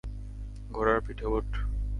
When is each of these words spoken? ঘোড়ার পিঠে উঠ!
ঘোড়ার 0.71 0.99
পিঠে 1.05 1.25
উঠ! 1.27 1.47